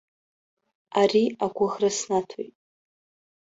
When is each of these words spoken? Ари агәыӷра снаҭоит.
Ари 1.01 1.23
агәыӷра 1.45 1.89
снаҭоит. 1.97 2.55